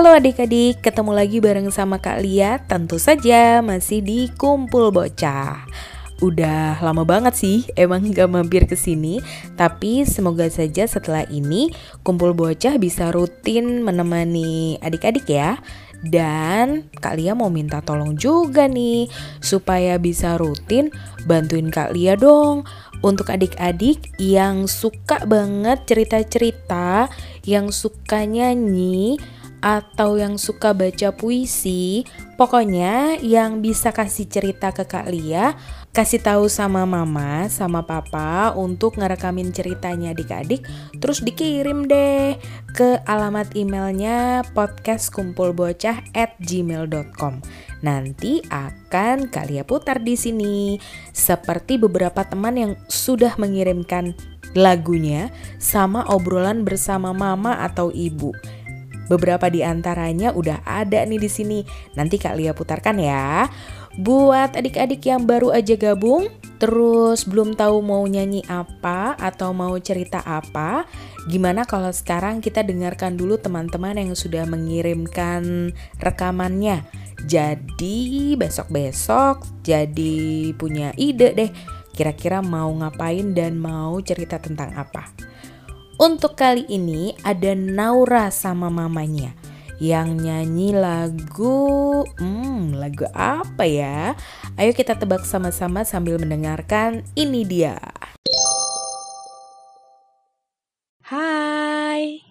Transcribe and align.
Halo 0.00 0.16
adik-adik, 0.16 0.80
ketemu 0.80 1.12
lagi 1.12 1.44
bareng 1.44 1.68
sama 1.68 2.00
Kak 2.00 2.24
Lia. 2.24 2.56
Tentu 2.64 2.96
saja 2.96 3.60
masih 3.60 4.00
di 4.00 4.32
Kumpul 4.32 4.88
Bocah. 4.88 5.68
Udah 6.24 6.80
lama 6.80 7.04
banget 7.04 7.36
sih 7.36 7.68
emang 7.76 8.08
gak 8.08 8.32
mampir 8.32 8.64
ke 8.64 8.80
sini. 8.80 9.20
Tapi 9.60 10.08
semoga 10.08 10.48
saja 10.48 10.88
setelah 10.88 11.28
ini 11.28 11.76
Kumpul 12.00 12.32
Bocah 12.32 12.80
bisa 12.80 13.12
rutin 13.12 13.84
menemani 13.84 14.80
adik-adik 14.80 15.28
ya. 15.28 15.60
Dan 16.00 16.88
Kak 16.96 17.20
Lia 17.20 17.36
mau 17.36 17.52
minta 17.52 17.84
tolong 17.84 18.16
juga 18.16 18.64
nih 18.72 19.04
supaya 19.44 20.00
bisa 20.00 20.40
rutin 20.40 20.88
bantuin 21.28 21.68
Kak 21.68 21.92
Lia 21.92 22.16
dong. 22.16 22.64
Untuk 23.04 23.28
adik-adik 23.28 24.16
yang 24.16 24.64
suka 24.64 25.28
banget 25.28 25.84
cerita-cerita, 25.84 27.12
yang 27.44 27.68
suka 27.68 28.24
nyanyi, 28.24 29.20
atau 29.60 30.16
yang 30.16 30.40
suka 30.40 30.72
baca 30.72 31.12
puisi, 31.12 32.08
pokoknya 32.40 33.20
yang 33.20 33.60
bisa 33.60 33.92
kasih 33.92 34.28
cerita 34.28 34.72
ke 34.72 34.88
Kak 34.88 35.08
Lia, 35.12 35.56
kasih 35.92 36.24
tahu 36.24 36.48
sama 36.48 36.88
mama, 36.88 37.46
sama 37.52 37.84
papa 37.84 38.56
untuk 38.56 38.96
ngerekamin 38.96 39.52
ceritanya 39.52 40.16
adik-adik, 40.16 40.64
terus 40.96 41.20
dikirim 41.20 41.84
deh 41.84 42.40
ke 42.72 43.00
alamat 43.04 43.52
emailnya 43.52 44.46
podcastkumpulbocah 44.56 46.16
at 46.16 46.32
gmail.com. 46.40 47.44
Nanti 47.84 48.40
akan 48.48 49.28
Kak 49.28 49.48
Lia 49.52 49.64
putar 49.68 50.00
di 50.00 50.16
sini, 50.16 50.80
seperti 51.12 51.76
beberapa 51.76 52.24
teman 52.24 52.56
yang 52.56 52.72
sudah 52.88 53.36
mengirimkan 53.36 54.16
lagunya 54.54 55.30
sama 55.62 56.02
obrolan 56.10 56.66
bersama 56.66 57.14
mama 57.14 57.62
atau 57.62 57.94
ibu. 57.94 58.34
Beberapa 59.10 59.50
di 59.50 59.66
antaranya 59.66 60.30
udah 60.30 60.62
ada 60.62 61.02
nih 61.02 61.18
di 61.18 61.26
sini. 61.26 61.58
Nanti 61.98 62.14
Kak 62.22 62.38
Lia 62.38 62.54
putarkan 62.54 63.02
ya. 63.02 63.50
Buat 63.98 64.54
adik-adik 64.54 65.02
yang 65.02 65.26
baru 65.26 65.50
aja 65.50 65.74
gabung, 65.74 66.30
terus 66.62 67.26
belum 67.26 67.58
tahu 67.58 67.82
mau 67.82 68.06
nyanyi 68.06 68.46
apa 68.46 69.18
atau 69.18 69.50
mau 69.50 69.74
cerita 69.82 70.22
apa, 70.22 70.86
gimana 71.26 71.66
kalau 71.66 71.90
sekarang 71.90 72.38
kita 72.38 72.62
dengarkan 72.62 73.18
dulu 73.18 73.34
teman-teman 73.34 73.98
yang 73.98 74.14
sudah 74.14 74.46
mengirimkan 74.46 75.74
rekamannya. 75.98 76.86
Jadi 77.26 78.38
besok-besok 78.38 79.42
jadi 79.66 80.54
punya 80.54 80.94
ide 80.94 81.34
deh 81.34 81.50
kira-kira 81.90 82.40
mau 82.40 82.70
ngapain 82.70 83.34
dan 83.34 83.58
mau 83.58 83.98
cerita 84.00 84.38
tentang 84.38 84.70
apa. 84.78 85.10
Untuk 86.00 86.32
kali 86.32 86.64
ini 86.72 87.12
ada 87.28 87.52
Naura 87.52 88.32
sama 88.32 88.72
mamanya 88.72 89.36
yang 89.84 90.16
nyanyi 90.16 90.72
lagu 90.72 92.08
hmm 92.16 92.72
lagu 92.72 93.04
apa 93.12 93.68
ya? 93.68 94.16
Ayo 94.56 94.72
kita 94.72 94.96
tebak 94.96 95.28
sama-sama 95.28 95.84
sambil 95.84 96.16
mendengarkan 96.16 97.04
ini 97.20 97.44
dia. 97.44 97.76
Hai. 101.04 102.24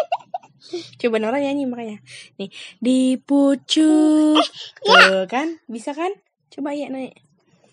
Coba 0.96 1.20
Naura 1.20 1.36
nyanyi 1.44 1.68
makanya. 1.68 2.00
Nih, 2.40 2.48
di 2.80 3.20
pucuk. 3.20 4.40
Tuh 4.88 5.28
kan? 5.28 5.60
Bisa 5.68 5.92
kan? 5.92 6.16
Coba 6.48 6.72
ya 6.72 6.88
naik. 6.88 7.12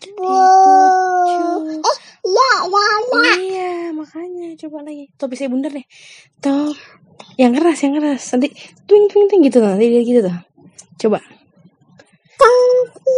Di 0.04 0.12
pucuk. 0.12 1.80
Ya, 2.28 2.52
ya, 2.68 3.36
ya. 3.40 3.53
Makanya 4.04 4.52
coba 4.60 4.84
lagi. 4.84 5.08
Topi 5.16 5.40
saya 5.40 5.48
bundar 5.48 5.72
deh. 5.72 5.88
Top. 6.44 6.76
Yang 7.40 7.64
keras, 7.64 7.80
yang 7.88 7.96
keras. 7.96 8.24
Nanti 8.36 8.52
twing 8.84 9.08
twing 9.08 9.32
twing 9.32 9.48
gitu 9.48 9.64
nanti 9.64 9.88
dia 9.88 10.04
gitu 10.04 10.28
tuh. 10.28 10.38
Coba. 11.08 11.24
Tapi 12.36 13.16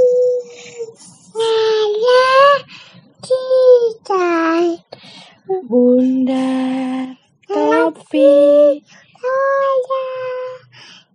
topi 7.49 8.77
saya 9.17 10.37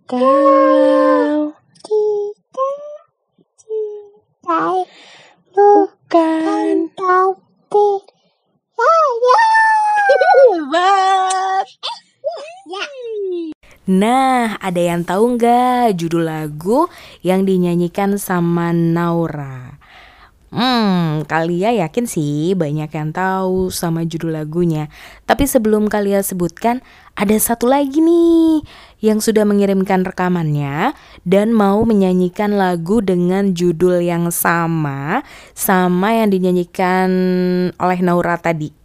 kalau 0.03 1.55
tidak 1.79 2.75
cintai 3.55 4.83
bukan 5.55 6.75
tapi 6.91 7.87
saya. 8.75 9.51
hebat. 10.51 11.67
Ya. 12.67 12.85
Nah, 13.89 14.61
ada 14.61 14.77
yang 14.77 15.01
tahu 15.01 15.41
nggak 15.41 15.97
judul 15.97 16.29
lagu 16.29 16.85
yang 17.25 17.49
dinyanyikan 17.49 18.13
sama 18.21 18.69
Naura? 18.69 19.81
Hmm, 20.51 21.23
Kalia 21.25 21.71
yakin 21.71 22.05
sih 22.05 22.53
banyak 22.59 22.91
yang 22.91 23.09
tahu 23.09 23.71
sama 23.71 24.03
judul 24.03 24.35
lagunya. 24.35 24.91
Tapi 25.23 25.47
sebelum 25.47 25.87
Kalia 25.87 26.21
sebutkan, 26.21 26.83
ada 27.15 27.33
satu 27.39 27.71
lagi 27.71 28.03
nih 28.03 28.59
yang 28.99 29.23
sudah 29.23 29.47
mengirimkan 29.47 30.03
rekamannya 30.03 30.91
dan 31.25 31.49
mau 31.49 31.81
menyanyikan 31.87 32.53
lagu 32.59 32.99
dengan 32.99 33.55
judul 33.55 34.03
yang 34.03 34.27
sama 34.29 35.23
sama 35.55 36.19
yang 36.19 36.29
dinyanyikan 36.29 37.09
oleh 37.79 37.99
Naura 38.03 38.35
tadi. 38.35 38.80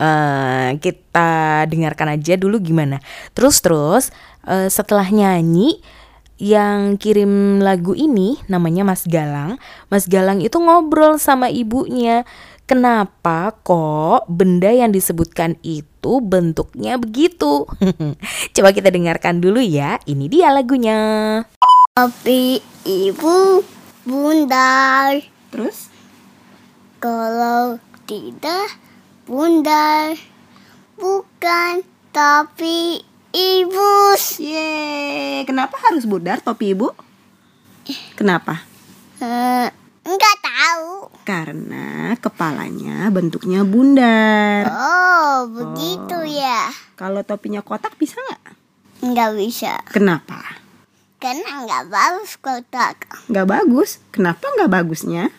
Eh, 0.00 0.80
kita 0.80 1.68
dengarkan 1.68 2.16
aja 2.16 2.40
dulu 2.40 2.56
gimana. 2.56 3.04
Terus 3.36 3.60
terus 3.60 4.04
eh, 4.48 4.72
setelah 4.72 5.04
nyanyi 5.12 5.76
yang 6.40 6.96
kirim 6.96 7.60
lagu 7.60 7.92
ini 7.92 8.40
namanya 8.48 8.80
Mas 8.80 9.04
Galang. 9.04 9.60
Mas 9.92 10.08
Galang 10.08 10.40
itu 10.40 10.56
ngobrol 10.56 11.20
sama 11.20 11.52
ibunya. 11.52 12.24
Kenapa 12.64 13.52
kok 13.60 14.24
benda 14.30 14.72
yang 14.72 14.88
disebutkan 14.88 15.60
itu 15.60 16.22
bentuknya 16.24 16.96
begitu? 16.96 17.68
Coba 18.56 18.72
kita 18.72 18.88
dengarkan 18.88 19.44
dulu 19.44 19.60
ya. 19.60 20.00
Ini 20.08 20.32
dia 20.32 20.48
lagunya. 20.48 20.98
Tapi 21.92 22.62
ibu 22.88 23.60
bundar 24.08 25.20
Terus? 25.52 25.92
kalau 27.00 27.76
tidak 28.06 28.80
bundar 29.30 30.18
bukan 30.98 31.86
tapi 32.10 32.98
ibu 33.30 33.90
Yeay, 34.42 35.46
kenapa 35.46 35.78
harus 35.86 36.02
bundar 36.02 36.42
topi 36.42 36.74
ibu? 36.74 36.90
Kenapa? 38.18 38.58
Eh, 39.22 39.70
enggak 40.02 40.36
tahu 40.42 41.14
Karena 41.22 42.18
kepalanya 42.18 43.06
bentuknya 43.08 43.62
bundar. 43.62 44.66
oh 44.66 45.46
begitu 45.46 46.26
ya 46.26 46.66
Kalau 46.98 47.22
topinya 47.22 47.62
kotak 47.62 47.94
bisa 47.94 48.18
nggak? 48.18 48.42
enggak 49.06 49.30
bisa 49.38 49.78
Kenapa? 49.86 50.42
karena 51.22 51.62
enggak 51.62 51.86
bagus 51.86 52.34
kotak 52.34 52.96
Nggak 53.30 53.46
bagus. 53.46 54.02
Kenapa 54.10 54.42
nggak 54.50 54.74
bagusnya? 54.74 55.30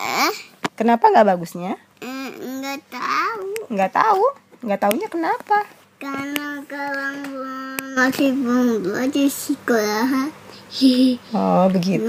eh 0.00 0.32
Kenapa 0.72 1.12
nggak 1.12 1.28
bagusnya? 1.28 1.76
Enggak 2.58 2.82
tahu 2.90 3.46
Nggak 3.70 3.92
tahu. 3.94 4.24
Nggak 4.58 4.80
taunya 4.80 5.08
kenapa? 5.08 5.58
karena 5.98 6.62
kalau 6.70 7.10
masih 7.98 8.30
belum 8.30 8.86
belajar 8.86 9.26
sekolah 9.26 10.30
Oh 11.34 11.66
begitu. 11.70 12.06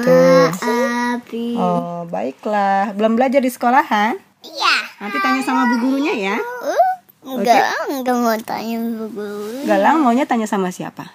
Maafi 0.62 1.58
Oh 1.58 2.06
baiklah. 2.06 2.94
Belum 2.94 3.18
belajar 3.18 3.42
di 3.42 3.50
sekolahan? 3.50 4.14
iya 4.42 4.76
Nanti 5.02 5.18
tanya 5.20 5.42
sama 5.42 5.66
bu 5.66 5.76
gurunya 5.82 6.14
ya. 6.14 6.38
Uh, 6.38 6.86
enggak 7.34 7.66
enggak 7.90 8.14
mau 8.14 8.38
tanya 8.40 8.78
buku 8.78 9.66
Galang 9.66 10.02
maunya 10.02 10.26
tanya 10.26 10.46
sama 10.46 10.70
siapa? 10.70 11.10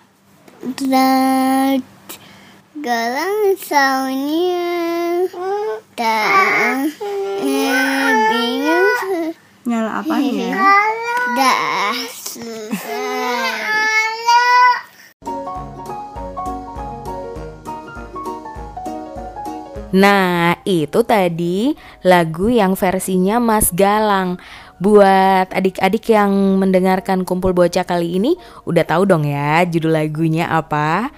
dan 0.64 1.84
galang 2.74 3.52
saunya 3.60 5.28
dan 5.92 6.88
eh, 7.44 8.12
bingung 8.32 8.88
Nyala 9.64 10.04
apanya? 10.04 10.60
dah 11.32 11.96
selesai 12.20 13.64
Nah, 19.94 20.58
itu 20.66 21.06
tadi 21.06 21.78
lagu 22.02 22.50
yang 22.50 22.74
versinya 22.74 23.38
Mas 23.38 23.70
Galang. 23.70 24.42
Buat 24.82 25.54
adik-adik 25.54 26.10
yang 26.10 26.58
mendengarkan 26.58 27.22
kumpul 27.22 27.54
bocah 27.54 27.86
kali 27.86 28.18
ini, 28.18 28.34
udah 28.66 28.82
tahu 28.82 29.06
dong 29.06 29.22
ya 29.22 29.62
judul 29.64 29.94
lagunya 29.94 30.50
apa? 30.50 31.14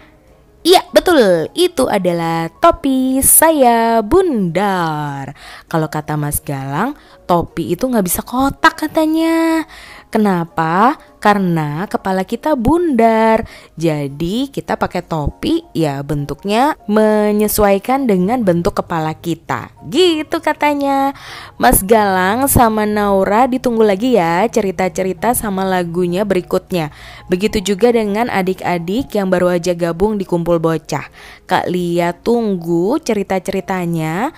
Iya 0.66 0.82
betul, 0.90 1.46
itu 1.54 1.86
adalah 1.86 2.50
topi 2.58 3.22
saya 3.22 4.02
bundar. 4.02 5.30
Kalau 5.70 5.86
kata 5.86 6.18
Mas 6.18 6.42
Galang, 6.42 6.98
topi 7.22 7.70
itu 7.70 7.86
nggak 7.86 8.02
bisa 8.02 8.26
kotak 8.26 8.74
katanya. 8.74 9.62
Kenapa? 10.06 10.94
Karena 11.18 11.90
kepala 11.90 12.22
kita 12.22 12.54
bundar. 12.54 13.42
Jadi 13.74 14.46
kita 14.46 14.78
pakai 14.78 15.02
topi 15.02 15.66
ya 15.74 15.98
bentuknya 16.06 16.78
menyesuaikan 16.86 18.06
dengan 18.06 18.46
bentuk 18.46 18.78
kepala 18.78 19.10
kita. 19.18 19.74
Gitu 19.90 20.38
katanya. 20.38 21.10
Mas 21.58 21.82
Galang 21.82 22.46
sama 22.46 22.86
Naura 22.86 23.50
ditunggu 23.50 23.82
lagi 23.82 24.14
ya 24.14 24.46
cerita-cerita 24.46 25.34
sama 25.34 25.66
lagunya 25.66 26.22
berikutnya. 26.22 26.94
Begitu 27.26 27.74
juga 27.74 27.90
dengan 27.90 28.30
adik-adik 28.30 29.10
yang 29.18 29.26
baru 29.26 29.58
aja 29.58 29.74
gabung 29.74 30.14
di 30.14 30.22
kumpul 30.22 30.62
bocah. 30.62 31.10
Kak 31.50 31.66
Lia 31.66 32.14
tunggu 32.14 33.02
cerita-ceritanya 33.02 34.30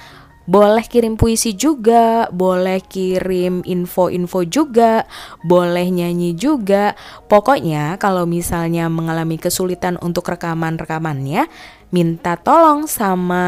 boleh 0.49 0.81
kirim 0.89 1.21
puisi 1.21 1.53
juga, 1.53 2.25
boleh 2.33 2.81
kirim 2.81 3.61
info-info 3.69 4.49
juga, 4.49 5.05
boleh 5.45 5.93
nyanyi 5.93 6.33
juga. 6.33 6.97
Pokoknya 7.29 8.01
kalau 8.01 8.25
misalnya 8.25 8.89
mengalami 8.89 9.37
kesulitan 9.37 10.01
untuk 10.01 10.25
rekaman-rekamannya, 10.33 11.53
minta 11.93 12.41
tolong 12.41 12.89
sama 12.89 13.45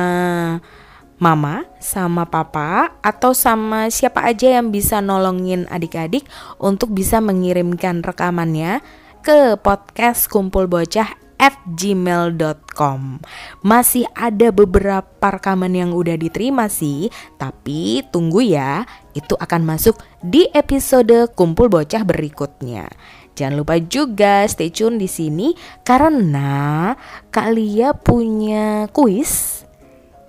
mama, 1.17 1.65
sama 1.81 2.29
papa, 2.29 2.93
atau 3.01 3.33
sama 3.33 3.89
siapa 3.89 4.21
aja 4.29 4.61
yang 4.61 4.69
bisa 4.69 5.01
nolongin 5.01 5.65
adik-adik 5.73 6.29
untuk 6.61 6.93
bisa 6.93 7.25
mengirimkan 7.25 8.05
rekamannya 8.05 8.85
ke 9.25 9.57
podcast 9.61 10.29
Kumpul 10.29 10.69
Bocah 10.69 11.30
at 11.41 11.57
gmail.com 11.65 13.25
Masih 13.65 14.05
ada 14.13 14.53
beberapa 14.53 15.27
rekaman 15.33 15.73
yang 15.73 15.97
udah 15.97 16.21
diterima 16.21 16.69
sih 16.69 17.09
Tapi 17.41 18.05
tunggu 18.13 18.45
ya 18.45 18.85
Itu 19.17 19.41
akan 19.41 19.65
masuk 19.65 19.97
di 20.21 20.45
episode 20.53 21.33
Kumpul 21.33 21.73
Bocah 21.73 22.05
berikutnya. 22.05 22.93
Jangan 23.41 23.57
lupa 23.57 23.81
juga 23.81 24.45
stay 24.45 24.69
tune 24.69 25.01
di 25.01 25.09
sini 25.09 25.57
karena 25.81 26.93
Kak 27.33 27.49
Lia 27.57 27.97
punya 27.97 28.85
kuis 28.93 29.65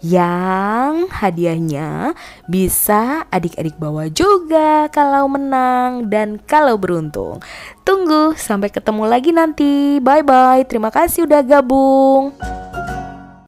yang 0.01 1.09
hadiahnya 1.09 2.18
bisa 2.50 3.25
adik-adik 3.30 3.77
bawa 3.77 4.09
juga 4.09 4.89
kalau 4.89 5.30
menang 5.30 6.09
dan 6.09 6.42
kalau 6.42 6.77
beruntung. 6.77 7.42
Tunggu 7.86 8.33
sampai 8.38 8.69
ketemu 8.74 9.03
lagi 9.06 9.31
nanti. 9.33 10.01
Bye 10.01 10.25
bye. 10.25 10.65
Terima 10.65 10.89
kasih 10.89 11.30
udah 11.30 11.42
gabung. 11.45 12.33